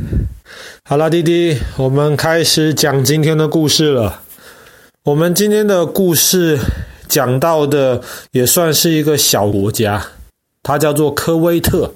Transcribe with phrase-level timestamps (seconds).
[0.84, 4.22] 好了，弟弟，我们开始讲今天的故事了。
[5.04, 6.58] 我们今天的故事
[7.08, 8.02] 讲到的
[8.32, 10.08] 也算是一个小国家，
[10.62, 11.94] 它叫做科威特。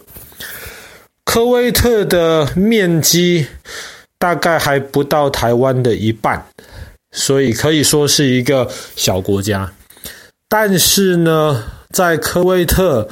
[1.25, 3.47] 科威特的面积
[4.19, 6.47] 大概还不到台湾的一半，
[7.13, 9.73] 所以可以说是一个小国家。
[10.49, 13.09] 但是呢，在科威特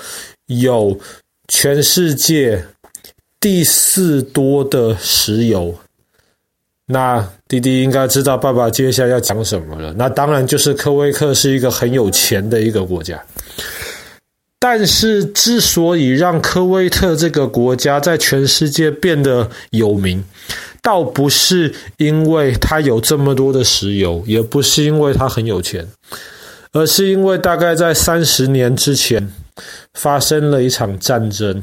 [0.46, 0.98] 有
[1.48, 2.66] 全世界
[3.42, 5.74] 第四多的石油。
[6.86, 9.92] 那弟弟应该知道爸爸接下来要讲什么了。
[9.94, 13.20] 那当然就是科威特是一个很有钱的一个国家。
[14.60, 20.22] 但是，之所以让科威特这个国家在全世界变得有名，
[20.80, 25.84] 倒不是因为它有这么多的石油，也不是因为它很有钱，
[26.70, 29.28] 而是因为大概在三十年之前
[29.94, 31.60] 发生了一场战争，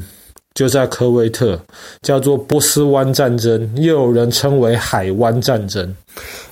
[0.54, 1.60] 就在科威特，
[2.02, 5.94] 叫做波斯湾战争，又有人称为海湾战争。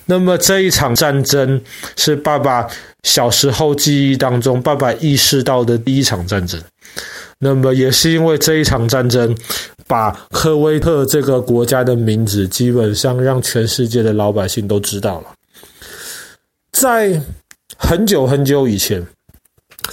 [0.07, 1.61] 那么这一场战争
[1.97, 2.67] 是爸爸
[3.03, 6.61] 小时候记忆当中，爸爸意识到的第一场战争。
[7.41, 9.37] 那么也是因为这一场战争，
[9.87, 15.27] 把科威特这个国家的名字基本上让全世界的老百姓都知道了。
[16.73, 17.21] 在
[17.77, 19.07] 很久很久以前，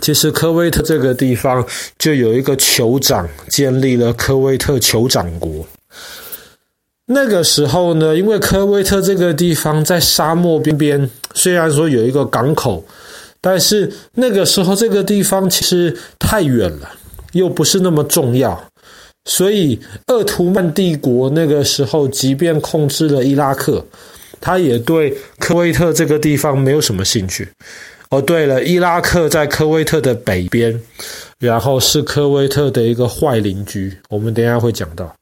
[0.01, 1.65] 其实科威特这个地方
[1.97, 5.65] 就有一个酋长建立了科威特酋长国。
[7.07, 12.83] 那个时候呢，因为科威特这个地方在沙漠边边，虽然说有一个港口，
[13.39, 16.89] 但是那个时候这个地方其实太远了，
[17.33, 18.59] 又不是那么重要，
[19.25, 23.85] 所以鄂图曼帝国那个时候即便控制了伊拉克，
[24.41, 27.47] 他也对科威特这个地方没有什么兴趣。
[28.15, 30.79] 哦，对了，伊拉克在科威特的北边，
[31.37, 35.13] 然后是科威特的一个坏邻居，我们等一下会讲到。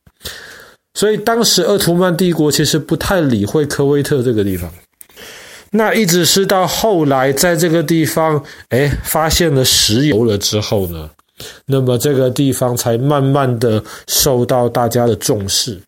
[0.94, 4.72] 所以当时鄂图曼帝国其实不太理会科威特这个地方，
[5.72, 11.10] 那一直是到后来在这个地方，哎，发现了石油了之后呢，
[11.66, 15.82] 那么这个地方才慢慢的受到大家的重视。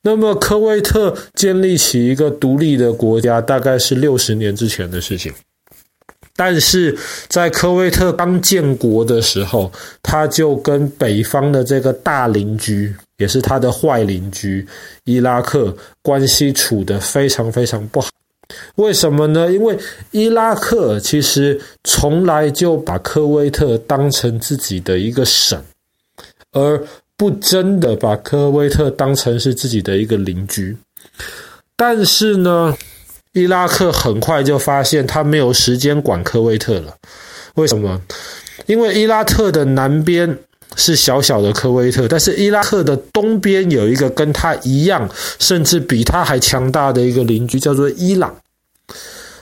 [0.00, 5.32] 那么科威特建立起一个独立的国家，大概是六十年之前的事情。
[6.36, 6.96] 但是
[7.28, 9.70] 在科威特刚建国的时候，
[10.02, 14.66] 他就跟北方的这个大邻居，也是他的坏邻居
[15.04, 18.08] 伊拉克关系处得非常非常不好。
[18.74, 19.50] 为什么呢？
[19.50, 19.78] 因为
[20.10, 25.62] 伊拉克其实从来就把科威特当成自己的一个省，
[26.52, 26.80] 而
[27.16, 30.76] 不真的把科威特当成是自己的一个邻居。
[31.76, 32.76] 但是呢，
[33.34, 36.94] 伊拉克很快就发现他没有时间管科威特了。
[37.56, 38.00] 为什么？
[38.66, 40.38] 因为伊拉克的南边
[40.76, 45.08] 是小小的科威特，但是伊拉克的东边有一个跟他一样，
[45.38, 48.34] 甚至比他还强大的一个邻居，叫做伊朗。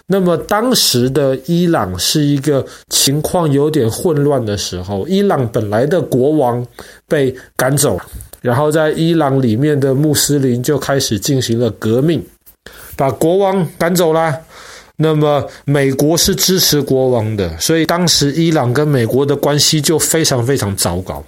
[0.06, 6.66] 那么当时的伊朗是一个情况有点混乱的时候，伊朗本来的国王
[7.06, 8.00] 被赶走，
[8.40, 12.22] 然后在伊朗里面的穆斯林就开始进行了革命。
[12.96, 14.38] 把国王赶走啦，
[14.96, 21.24] 那么美国是支持国王的，所以当时伊朗跟美国的关系就非常非常糟糕。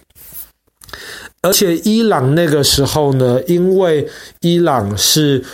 [1.42, 4.08] 而且伊朗那个时候呢，因为
[4.40, 5.44] 伊朗是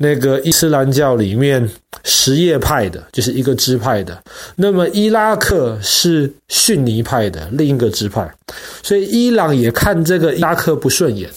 [0.00, 1.68] 那个伊斯兰教里面
[2.04, 4.22] 什叶派的，就是一个支派的，
[4.56, 8.32] 那么伊拉克是逊尼派的另一个支派，
[8.82, 11.28] 所以伊朗也看这个伊拉克不顺眼。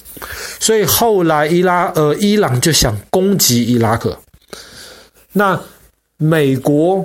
[0.60, 4.20] 所以后来伊拉呃伊朗就想攻击伊拉克，
[5.34, 5.60] 那
[6.18, 7.04] 美国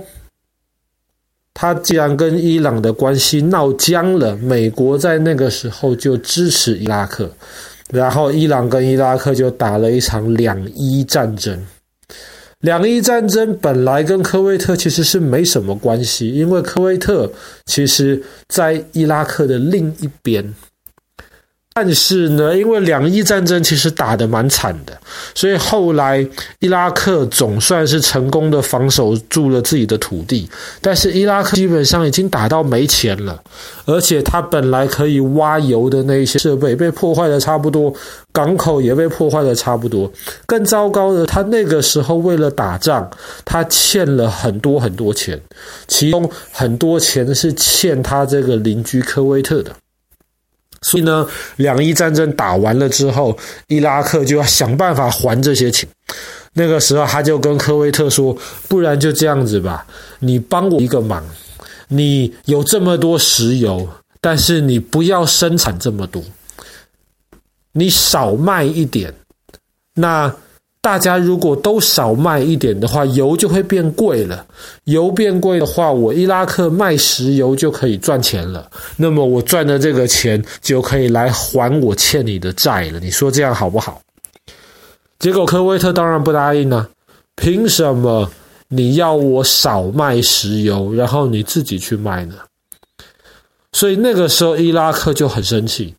[1.54, 7.32] 他既然跟伊朗的关系闹僵了，美国在那个时候就支持伊拉克，
[7.90, 11.64] 然后伊朗跟伊拉克就打了一场两伊战争。
[12.60, 17.30] 两伊战争本来跟科威特其实是没什么关系，因为科威特
[17.66, 20.54] 其实在伊拉克的另一边。
[21.78, 24.98] 但是呢，因为两伊战争其实打得蛮惨的，
[25.34, 26.26] 所以后来
[26.60, 30.48] 伊拉克总算是成功的防守住了自己的土地。
[30.80, 33.38] 但是伊拉克基本上已经打到没钱了，
[33.84, 37.92] 而且他本来可以挖油的那一些设备被破坏的差不多，
[38.32, 40.10] 港口也被破坏的差不多。
[40.46, 43.06] 更糟糕的，他那个时候为了打仗，
[43.44, 45.38] 他欠了很多很多钱，
[45.86, 49.70] 其中很多钱是欠他这个邻居科威特的。
[50.82, 51.26] 所以呢，
[51.56, 53.36] 两伊战争打完了之后，
[53.68, 55.88] 伊拉克就要想办法还这些钱。
[56.52, 58.36] 那个时候，他就跟科威特说
[58.68, 59.86] ：“不然就这样子吧，
[60.20, 61.22] 你帮我一个忙，
[61.88, 63.88] 你有这么多石油，
[64.20, 66.22] 但是你不要生产这么多，
[67.72, 69.12] 你少卖一点，
[69.94, 70.34] 那
[70.86, 74.46] 大家如果都少卖一点的话，油就会变贵了。
[74.84, 78.70] 油变贵的话，我伊拉克卖石油就可以赚钱了。
[78.96, 83.00] 那么我赚的这个钱就可以来还我欠你的债了。
[83.00, 84.00] 你说这样好不好？
[85.18, 86.86] 结果科威特当然不答应呢。
[87.34, 88.30] 凭什么
[88.68, 92.36] 你要我少卖石油，然后你自己去卖呢？
[93.72, 95.92] 所以那个时候伊拉克就很生气，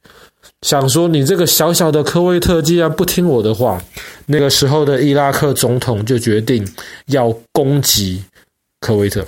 [0.62, 3.82] 想说你这个小小的科威特既然不听我的话，
[4.26, 6.68] 那个时候的伊拉克总统就决定
[7.08, 8.24] 要攻击
[8.80, 9.26] 科威特。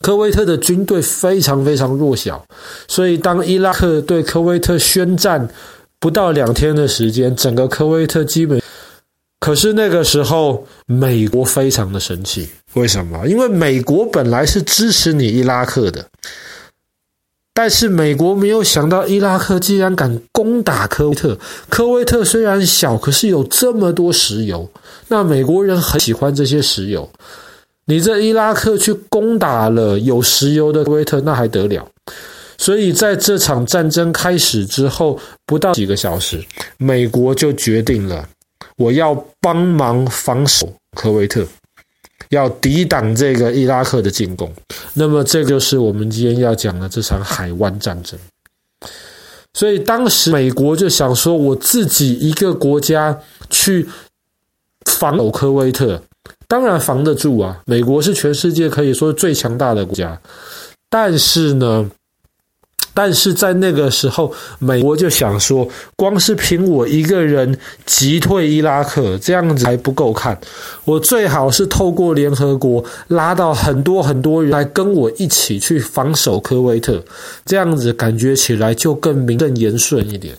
[0.00, 2.42] 科威特的军队非常非常弱小，
[2.88, 5.46] 所以当伊拉克对科威特宣战
[5.98, 8.60] 不到两天的时间，整个科威特基本。
[9.38, 12.48] 可是那个时候，美国非常的生气。
[12.74, 13.26] 为什么？
[13.26, 16.06] 因为美国本来是支持你伊拉克的，
[17.60, 21.38] 但是美国没有想到伊拉克竟然敢攻打科威特。
[21.68, 24.66] 科威特虽然小，可是有这么多石油，
[25.08, 27.06] 那美国人很喜欢这些石油。
[27.84, 31.86] 你这伊拉克去攻打了有石油的科威特，那还得了？
[32.56, 36.42] 所以在这场战争开始之后，不到几个小时，
[36.78, 38.26] 美国就决定了。
[38.78, 40.66] 我要帮忙防守
[40.96, 41.46] 科威特，
[42.30, 44.52] 要抵挡这个伊拉克的进攻。
[44.94, 48.18] 那么，这就是我们今天要讲的这场海湾战争。
[49.54, 53.16] 所以，当时美国就想说，我自己一个国家
[53.50, 53.86] 去
[54.86, 56.02] 防守科威特，
[56.48, 57.60] 当然防得住啊。
[57.66, 60.20] 美国是全世界可以说最强大的国家，
[60.88, 61.90] 但是呢。
[62.92, 67.56] 但是在那个时候，美国就想说，光是凭我一个人
[67.86, 70.38] 击退伊拉克这样子还不够看，
[70.84, 77.02] 我最好是透过联合国拉到很多很多人来跟我一起去防守科威特，
[77.44, 80.34] 这样子感觉起来就更名正言顺一点。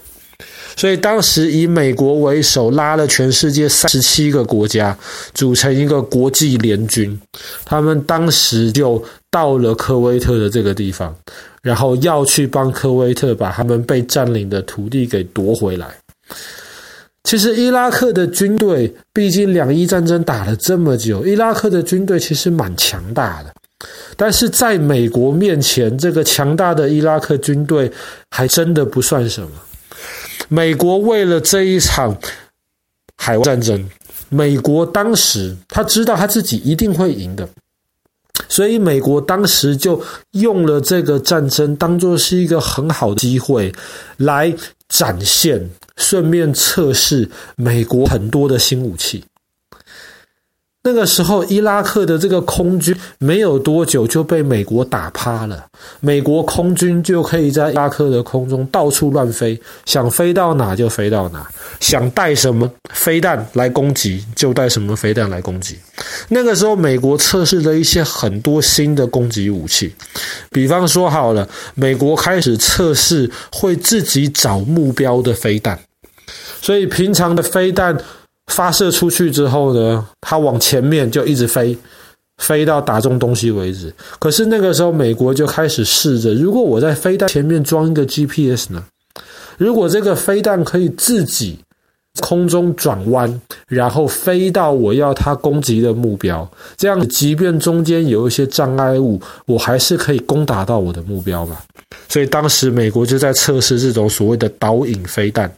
[0.76, 4.98] 所以当时以美国为首，拉了全世界三十七个国家，
[5.34, 7.20] 组成一个国际联军，
[7.66, 11.14] 他们当时就到了科威特的这个地方。
[11.62, 15.88] 然后要去帮科威特把他们被占领的土地给夺回来。
[17.24, 23.54] 其实伊拉克的军队，毕竟两伊战争打了这么久，伊拉克的军队其实蛮强大的。
[24.18, 27.92] 但是在美国面前，这个强大的伊拉克军队
[28.32, 29.50] 还真的不算什么。
[30.50, 32.16] 美国为了这一场
[33.18, 33.90] 海湾战争，
[34.30, 37.48] 美国当时他知道他自己一定会赢的。
[38.50, 40.02] 所以，美国当时就
[40.32, 43.74] 用了这个战争当做是一个很好的机会，
[44.18, 44.54] 来
[44.90, 49.24] 展现，顺便测试美国很多的新武器。
[50.84, 55.68] 那个时候，伊拉克的这个空军没有多久就被美国打趴了。
[56.00, 61.48] 美国空军就可以在伊拉克的空中到处乱飞，想飞到哪就飞到哪，
[61.80, 65.78] 想带什么飞弹来攻击就带什么飞弹来攻击。
[66.30, 69.94] 那个时候，美国测试了一些很多新的攻击武器，
[70.50, 75.80] 比方说好了，美国开始测试会自己找目标的飞弹，
[76.60, 77.96] 所以平常的飞弹。
[78.52, 81.76] 发射出去之后呢，它往前面就一直飞，
[82.38, 83.94] 飞到打中东西为止。
[84.20, 88.84] 可是那个时候，美国就开始试着，如果我在飞弹前面装一个 GPS 呢？
[89.58, 91.60] 如果这个飞弹可以自己
[92.20, 101.64] 空中转弯，然后飞到我要它攻击的目标，这样即便中间有一些障碍物，我还是可以攻打到我的目标吧。
[102.10, 105.50] 所以当时美国就在测试这种所谓的导引飞弹。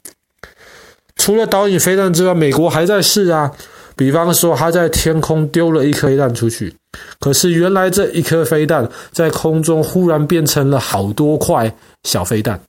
[1.24, 3.50] 除了导引飞弹之外，美国还在试啊。
[3.96, 6.76] 比方说，他在天空丢了一颗飞弹出去，
[7.18, 12.60] 可是原来这一颗飞弹在空中忽然变成了好多块小飞弹，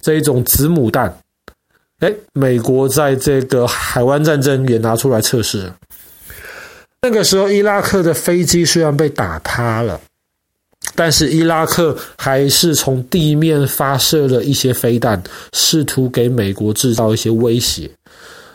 [0.00, 1.18] 这一种子母弹。
[1.98, 5.72] 哎，美国在这个海湾战争也拿出来测试。
[7.00, 10.00] 那个时候，伊拉克的飞机虽然被打趴了。
[10.94, 15.22] 但是伊拉克还是从地面发射了一些飞弹，
[15.52, 17.90] 试图给美国制造一些威胁。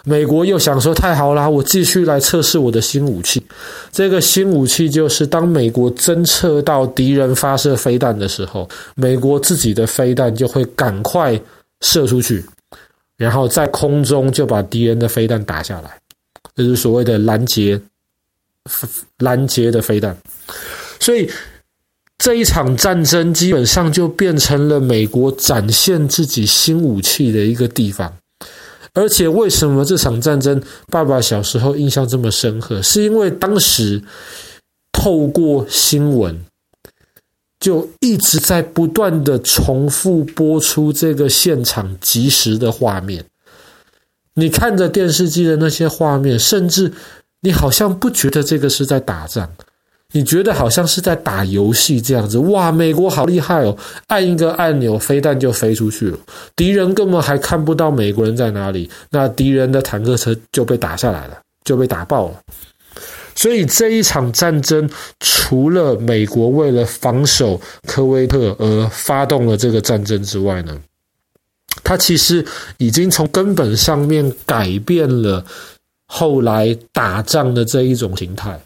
[0.04, 3.44] 美国又想说：“太好啦，我继续来测试我的新武器。”
[3.92, 11.38] 这个新武器就是当美国侦测到敌人发射飞弹的时候，美国自己的飞弹就会赶快
[11.82, 12.46] 射出去，
[13.18, 16.00] 然后在空中就把敌人的飞弹打下来。
[16.56, 17.78] 这是所谓的拦截，
[19.18, 20.16] 拦截的飞弹。
[21.00, 21.30] 所以。
[22.18, 28.12] 这一场战争基本上就变成了美国展现自己新武器的一个地方，
[28.94, 32.82] 而且为什么这场战争爸爸小时候印象这么深刻？
[32.82, 34.02] 是因为当时
[34.92, 36.44] 透过新闻
[37.60, 43.24] 就一直在不断的重复播出这个现场即时的画面。
[44.34, 46.92] 你看着电视机的那些画面，甚至
[47.42, 49.52] 你好像不觉得这个是在打仗，
[50.14, 52.38] 你觉得好像是在打游戏这样子。
[52.38, 53.78] 哇，美国好厉害哦！
[54.08, 56.18] 按一个按钮，飞弹就飞出去了，
[56.56, 62.42] 敌人根本还看不到美国人在哪里，那敌人的坦克车就被打下来了，就被打爆了。
[63.36, 70.76] 所以这一场战争，除了美国为了防守科威特而发动了这个战争之外呢，
[71.84, 72.44] 它其实
[72.78, 75.46] 已经从根本上面改变了
[76.08, 78.60] 后来打仗的这一种形态。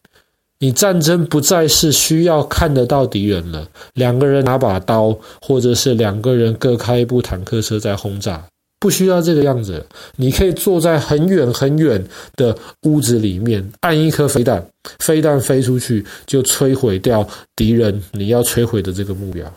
[0.63, 8.45] 你战争不再是需要看得到敌人了，两个人拿把刀，或者是两个人各开一部坦克车在轰炸。
[8.79, 9.83] 不需要这个样子，
[10.15, 12.03] 你可以坐在很远很远
[12.35, 14.63] 的屋子里面，按一颗飞弹，
[14.99, 19.51] 飞弹飞出去就摧毁掉敌人你要摧毁的这个目标。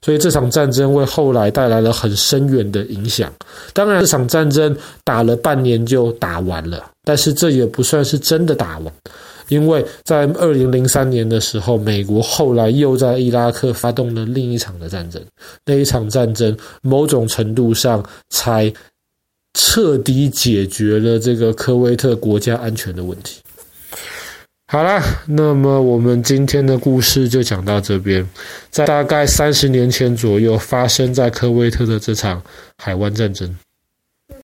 [0.00, 3.32] 所以这场战争为后来带来了很深远的影响。
[3.74, 8.92] 当然，这场战争打了半年就打完了，但是这也不算是真的打完。
[9.50, 15.22] 因为在二零零三年的时候，美国后来又在伊拉克发动了另一场的战争，
[15.66, 18.72] 那一场战争某种程度上才
[19.54, 23.40] 彻底解决了这个科威特国家安全的问题。
[24.68, 28.24] 好啦，那么我们今天的故事就讲到这边，
[28.70, 32.40] 在大概三十年前左右发生在科威特的这场
[32.78, 33.52] 海湾战争。